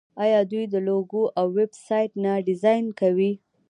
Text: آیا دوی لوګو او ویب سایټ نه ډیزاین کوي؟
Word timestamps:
آیا 0.23 0.39
دوی 0.51 0.65
لوګو 0.87 1.23
او 1.39 1.45
ویب 1.57 1.71
سایټ 1.87 2.11
نه 2.23 2.31
ډیزاین 2.47 2.85
کوي؟ 2.99 3.31